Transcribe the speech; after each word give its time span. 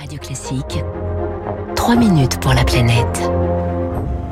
Radio 0.00 0.18
Classique, 0.18 0.82
3 1.76 1.96
minutes 1.96 2.40
pour 2.40 2.54
la 2.54 2.64
planète. 2.64 3.30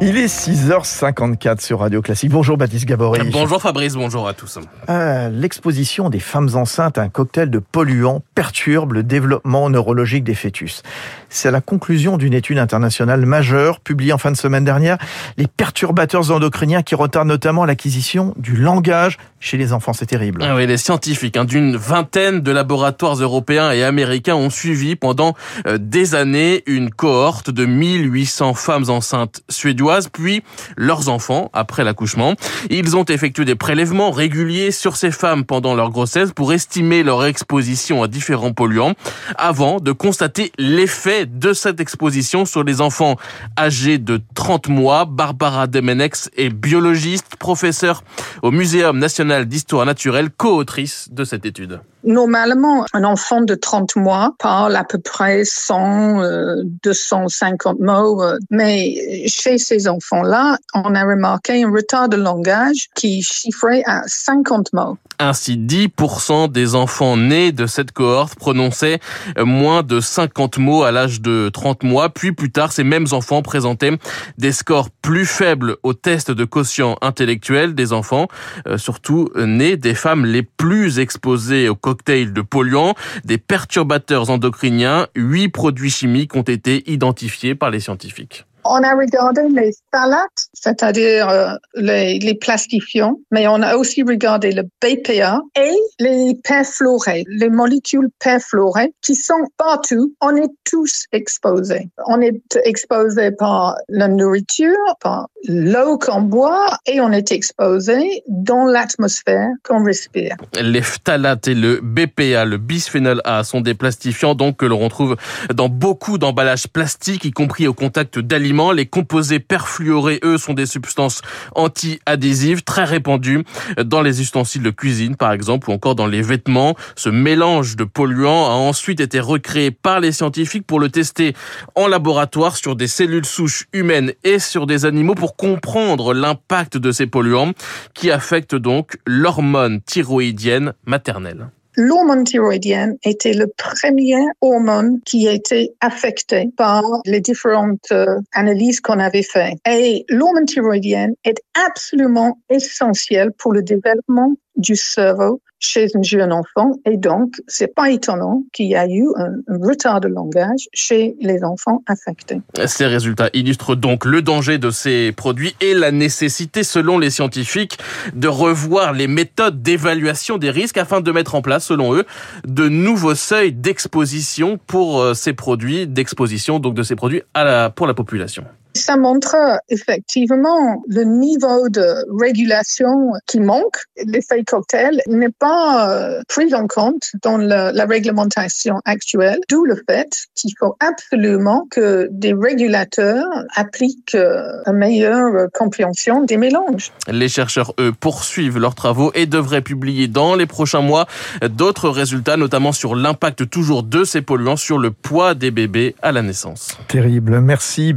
Il 0.00 0.16
est 0.16 0.34
6h54 0.34 1.60
sur 1.60 1.80
Radio 1.80 2.00
Classique. 2.00 2.30
Bonjour 2.30 2.56
Baptiste 2.56 2.86
Gabory. 2.86 3.28
Bonjour 3.30 3.60
Fabrice, 3.60 3.92
bonjour 3.92 4.26
à 4.26 4.32
tous. 4.32 4.58
Euh, 4.88 5.28
L'exposition 5.28 6.08
des 6.08 6.20
femmes 6.20 6.48
enceintes 6.54 6.96
à 6.96 7.02
un 7.02 7.10
cocktail 7.10 7.50
de 7.50 7.58
polluants 7.58 8.22
perturbe 8.34 8.94
le 8.94 9.02
développement 9.02 9.68
neurologique 9.68 10.24
des 10.24 10.34
fœtus. 10.34 10.82
C'est 11.28 11.50
la 11.50 11.60
conclusion 11.60 12.16
d'une 12.16 12.32
étude 12.32 12.56
internationale 12.56 13.26
majeure 13.26 13.80
publiée 13.80 14.14
en 14.14 14.18
fin 14.18 14.30
de 14.30 14.38
semaine 14.38 14.64
dernière. 14.64 14.96
Les 15.36 15.46
perturbateurs 15.46 16.30
endocriniens 16.30 16.80
qui 16.80 16.94
retardent 16.94 17.28
notamment 17.28 17.66
l'acquisition 17.66 18.32
du 18.38 18.56
langage 18.56 19.18
chez 19.40 19.56
les 19.56 19.72
enfants. 19.72 19.94
C'est 19.94 20.06
terrible. 20.06 20.42
Ah 20.46 20.54
oui, 20.54 20.66
les 20.66 20.76
scientifiques 20.76 21.36
hein, 21.36 21.46
d'une 21.46 21.74
vingtaine 21.74 22.40
de 22.40 22.52
laboratoires 22.52 23.16
européens 23.16 23.72
et 23.72 23.82
américains 23.82 24.34
ont 24.34 24.50
suivi 24.50 24.96
pendant 24.96 25.34
euh, 25.66 25.78
des 25.80 26.14
années 26.14 26.62
une 26.66 26.90
cohorte 26.90 27.50
de 27.50 27.64
1800 27.64 28.54
femmes 28.54 28.90
enceintes 28.90 29.42
suédoises 29.48 30.08
puis 30.08 30.42
leurs 30.76 31.08
enfants 31.08 31.50
après 31.54 31.84
l'accouchement. 31.84 32.34
Ils 32.68 32.96
ont 32.96 33.04
effectué 33.04 33.46
des 33.46 33.54
prélèvements 33.54 34.10
réguliers 34.10 34.70
sur 34.70 34.96
ces 34.96 35.10
femmes 35.10 35.44
pendant 35.44 35.74
leur 35.74 35.90
grossesse 35.90 36.32
pour 36.32 36.52
estimer 36.52 37.02
leur 37.02 37.24
exposition 37.24 38.02
à 38.02 38.08
différents 38.08 38.52
polluants 38.52 38.92
avant 39.36 39.80
de 39.80 39.92
constater 39.92 40.52
l'effet 40.58 41.24
de 41.24 41.54
cette 41.54 41.80
exposition 41.80 42.44
sur 42.44 42.62
les 42.62 42.82
enfants 42.82 43.16
âgés 43.58 43.96
de 43.96 44.20
30 44.34 44.68
mois. 44.68 45.06
Barbara 45.06 45.66
Demenex 45.66 46.30
est 46.36 46.50
biologiste, 46.50 47.36
professeure 47.38 48.04
au 48.42 48.50
Muséum 48.50 48.98
national 48.98 49.29
d'histoire 49.46 49.86
naturelle, 49.86 50.30
co-autrice 50.30 51.08
de 51.10 51.24
cette 51.24 51.46
étude. 51.46 51.80
Normalement, 52.02 52.86
un 52.94 53.04
enfant 53.04 53.42
de 53.42 53.54
30 53.54 53.96
mois 53.96 54.34
parle 54.38 54.74
à 54.76 54.84
peu 54.84 54.98
près 54.98 55.42
100, 55.44 56.22
euh, 56.22 56.62
250 56.82 57.78
mots, 57.80 58.22
euh, 58.22 58.38
mais 58.50 59.26
chez 59.26 59.58
ces 59.58 59.86
enfants-là, 59.86 60.56
on 60.74 60.94
a 60.94 61.04
remarqué 61.04 61.62
un 61.62 61.70
retard 61.70 62.08
de 62.08 62.16
langage 62.16 62.88
qui 62.94 63.22
chiffrait 63.22 63.82
à 63.86 64.02
50 64.06 64.72
mots. 64.72 64.96
Ainsi, 65.22 65.58
10% 65.58 66.50
des 66.50 66.74
enfants 66.74 67.18
nés 67.18 67.52
de 67.52 67.66
cette 67.66 67.92
cohorte 67.92 68.36
prononçaient 68.36 69.00
moins 69.38 69.82
de 69.82 70.00
50 70.00 70.56
mots 70.56 70.82
à 70.82 70.92
l'âge 70.92 71.20
de 71.20 71.50
30 71.52 71.82
mois. 71.82 72.08
Puis 72.08 72.32
plus 72.32 72.50
tard, 72.50 72.72
ces 72.72 72.84
mêmes 72.84 73.06
enfants 73.12 73.42
présentaient 73.42 73.98
des 74.38 74.52
scores 74.52 74.88
plus 74.88 75.26
faibles 75.26 75.76
au 75.82 75.92
test 75.92 76.30
de 76.30 76.44
quotient 76.46 76.96
intellectuel 77.02 77.74
des 77.74 77.92
enfants, 77.92 78.28
euh, 78.66 78.78
surtout 78.78 79.28
nés 79.36 79.76
des 79.76 79.94
femmes 79.94 80.24
les 80.24 80.42
plus 80.42 80.98
exposées 80.98 81.68
au 81.68 81.74
cocktail 81.74 82.32
de 82.32 82.40
polluants, 82.40 82.94
des 83.24 83.36
perturbateurs 83.36 84.30
endocriniens. 84.30 85.06
Huit 85.14 85.50
produits 85.50 85.90
chimiques 85.90 86.34
ont 86.34 86.40
été 86.40 86.90
identifiés 86.90 87.54
par 87.54 87.70
les 87.70 87.80
scientifiques. 87.80 88.46
On 88.64 88.82
a 88.82 88.94
regardé 88.94 89.42
les 89.48 89.72
phthalates, 89.72 90.48
c'est-à-dire 90.52 91.28
euh, 91.28 91.52
les, 91.74 92.18
les, 92.18 92.34
plastifiants, 92.34 93.16
mais 93.30 93.48
on 93.48 93.62
a 93.62 93.76
aussi 93.76 94.02
regardé 94.02 94.52
le 94.52 94.62
BPA 94.82 95.40
et 95.56 95.74
les 95.98 96.34
perfluorés, 96.44 97.24
les 97.28 97.48
molécules 97.48 98.08
perfluorées 98.18 98.92
qui 99.02 99.14
sont 99.14 99.44
partout. 99.56 100.14
On 100.20 100.36
est 100.36 100.50
tous 100.64 101.04
exposés. 101.12 101.88
On 102.06 102.20
est 102.20 102.40
exposé 102.64 103.30
par 103.30 103.76
la 103.88 104.08
nourriture, 104.08 104.76
par 105.00 105.28
l'eau 105.48 105.98
qu'on 105.98 106.22
boit 106.22 106.78
et 106.86 107.00
on 107.00 107.12
est 107.12 107.32
exposé 107.32 108.22
dans 108.28 108.66
l'atmosphère 108.66 109.48
qu'on 109.64 109.84
respire. 109.84 110.36
Les 110.60 110.82
phtalates 110.82 111.48
et 111.48 111.54
le 111.54 111.80
BPA, 111.82 112.44
le 112.44 112.58
bisphénol 112.58 113.20
A, 113.24 113.44
sont 113.44 113.60
des 113.60 113.74
plastifiants 113.74 114.34
donc 114.34 114.58
que 114.58 114.66
l'on 114.66 114.78
retrouve 114.78 115.16
dans 115.54 115.68
beaucoup 115.68 116.18
d'emballages 116.18 116.68
plastiques, 116.68 117.24
y 117.24 117.30
compris 117.30 117.66
au 117.66 117.74
contact 117.74 118.18
d'aliments 118.18 118.49
les 118.74 118.86
composés 118.86 119.38
perfluorés, 119.38 120.20
eux, 120.24 120.38
sont 120.38 120.54
des 120.54 120.66
substances 120.66 121.22
anti-adhésives 121.54 122.62
très 122.62 122.84
répandues 122.84 123.44
dans 123.82 124.02
les 124.02 124.20
ustensiles 124.20 124.62
de 124.62 124.70
cuisine, 124.70 125.16
par 125.16 125.32
exemple, 125.32 125.70
ou 125.70 125.72
encore 125.72 125.94
dans 125.94 126.06
les 126.06 126.22
vêtements. 126.22 126.74
Ce 126.96 127.08
mélange 127.08 127.76
de 127.76 127.84
polluants 127.84 128.46
a 128.46 128.54
ensuite 128.54 129.00
été 129.00 129.20
recréé 129.20 129.70
par 129.70 130.00
les 130.00 130.12
scientifiques 130.12 130.66
pour 130.66 130.80
le 130.80 130.88
tester 130.88 131.34
en 131.76 131.86
laboratoire 131.86 132.56
sur 132.56 132.76
des 132.76 132.88
cellules 132.88 133.24
souches 133.24 133.66
humaines 133.72 134.12
et 134.24 134.38
sur 134.38 134.66
des 134.66 134.84
animaux 134.84 135.14
pour 135.14 135.36
comprendre 135.36 136.12
l'impact 136.12 136.76
de 136.76 136.90
ces 136.92 137.06
polluants 137.06 137.52
qui 137.94 138.10
affectent 138.10 138.56
donc 138.56 138.96
l'hormone 139.06 139.80
thyroïdienne 139.80 140.72
maternelle 140.86 141.50
l'hormone 141.76 142.24
thyroïdienne 142.24 142.96
était 143.04 143.32
le 143.32 143.46
premier 143.46 144.16
hormone 144.40 145.00
qui 145.04 145.26
était 145.26 145.72
affecté 145.80 146.50
par 146.56 146.82
les 147.04 147.20
différentes 147.20 147.92
euh, 147.92 148.18
analyses 148.32 148.80
qu'on 148.80 148.98
avait 148.98 149.22
faites. 149.22 149.58
Et 149.68 150.04
l'hormone 150.08 150.46
thyroïdienne 150.46 151.14
est 151.24 151.40
absolument 151.66 152.38
essentielle 152.48 153.32
pour 153.32 153.52
le 153.52 153.62
développement 153.62 154.34
du 154.60 154.76
cerveau 154.76 155.40
chez 155.60 155.88
un 155.94 156.02
jeune 156.02 156.32
enfant 156.32 156.72
et 156.86 156.96
donc 156.96 157.34
c'est 157.46 157.74
pas 157.74 157.90
étonnant 157.90 158.42
qu'il 158.52 158.66
y 158.66 158.76
a 158.76 158.86
eu 158.88 159.06
un, 159.16 159.34
retard 159.48 160.00
de 160.00 160.08
langage 160.08 160.68
chez 160.72 161.14
les 161.20 161.44
enfants 161.44 161.82
affectés. 161.86 162.40
Ces 162.66 162.86
résultats 162.86 163.28
illustrent 163.34 163.76
donc 163.76 164.06
le 164.06 164.22
danger 164.22 164.58
de 164.58 164.70
ces 164.70 165.12
produits 165.12 165.54
et 165.60 165.74
la 165.74 165.92
nécessité 165.92 166.62
selon 166.64 166.98
les 166.98 167.10
scientifiques 167.10 167.78
de 168.14 168.26
revoir 168.26 168.94
les 168.94 169.06
méthodes 169.06 169.62
d'évaluation 169.62 170.38
des 170.38 170.50
risques 170.50 170.78
afin 170.78 171.02
de 171.02 171.12
mettre 171.12 171.34
en 171.34 171.42
place 171.42 171.66
selon 171.66 171.94
eux 171.94 172.06
de 172.46 172.68
nouveaux 172.68 173.14
seuils 173.14 173.52
d'exposition 173.52 174.58
pour 174.66 175.00
euh, 175.00 175.14
ces 175.14 175.34
produits 175.34 175.86
d'exposition 175.86 176.58
donc 176.58 176.74
de 176.74 176.82
ces 176.82 176.96
produits 176.96 177.22
à 177.34 177.44
la, 177.44 177.70
pour 177.70 177.86
la 177.86 177.94
population. 177.94 178.44
Ça 178.74 178.96
montre 178.96 179.36
effectivement 179.68 180.82
le 180.88 181.02
niveau 181.02 181.68
de 181.68 182.04
régulation 182.20 183.12
qui 183.26 183.40
manque. 183.40 183.76
L'effet 184.04 184.44
cocktail 184.44 185.00
n'est 185.08 185.32
pas 185.38 185.90
euh, 185.90 186.20
pris 186.28 186.54
en 186.54 186.66
compte 186.66 187.10
dans 187.22 187.36
la, 187.36 187.72
la 187.72 187.84
réglementation 187.84 188.80
actuelle, 188.84 189.40
d'où 189.48 189.64
le 189.64 189.80
fait 189.88 190.10
qu'il 190.34 190.52
faut 190.58 190.76
absolument 190.80 191.66
que 191.70 192.08
des 192.10 192.32
régulateurs 192.32 193.26
appliquent 193.56 194.14
euh, 194.14 194.62
une 194.66 194.76
meilleure 194.76 195.48
compréhension 195.52 196.22
des 196.22 196.36
mélanges. 196.36 196.92
Les 197.08 197.28
chercheurs, 197.28 197.74
eux, 197.80 197.92
poursuivent 197.92 198.58
leurs 198.58 198.74
travaux 198.74 199.10
et 199.14 199.26
devraient 199.26 199.62
publier 199.62 200.08
dans 200.08 200.34
les 200.34 200.46
prochains 200.46 200.80
mois 200.80 201.06
d'autres 201.42 201.88
résultats, 201.88 202.36
notamment 202.36 202.72
sur 202.72 202.94
l'impact 202.94 203.48
toujours 203.50 203.82
de 203.82 204.04
ces 204.04 204.22
polluants 204.22 204.56
sur 204.56 204.78
le 204.78 204.90
poids 204.90 205.34
des 205.34 205.50
bébés 205.50 205.94
à 206.02 206.12
la 206.12 206.22
naissance. 206.22 206.78
Terrible. 206.88 207.40
Merci 207.40 207.92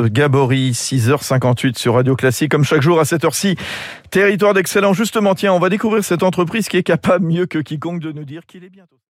Baptiste. 0.00 0.12
Gabory, 0.12 0.70
6h58 0.72 1.78
sur 1.78 1.94
Radio 1.94 2.16
Classique, 2.16 2.50
comme 2.50 2.64
chaque 2.64 2.82
jour 2.82 3.00
à 3.00 3.04
cette 3.04 3.24
heure-ci. 3.24 3.56
Territoire 4.10 4.54
d'excellence, 4.54 4.96
justement, 4.96 5.34
tiens, 5.34 5.52
on 5.52 5.58
va 5.58 5.68
découvrir 5.68 6.04
cette 6.04 6.22
entreprise 6.22 6.68
qui 6.68 6.76
est 6.76 6.82
capable 6.82 7.26
mieux 7.26 7.46
que 7.46 7.58
quiconque 7.58 8.00
de 8.00 8.12
nous 8.12 8.24
dire 8.24 8.46
qu'il 8.46 8.64
est 8.64 8.70
bientôt. 8.70 8.98